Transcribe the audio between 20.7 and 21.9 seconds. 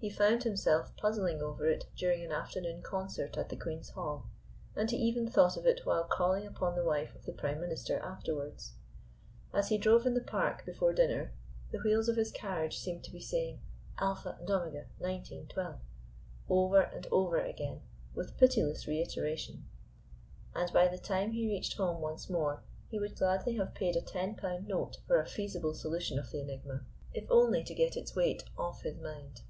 by the time he reached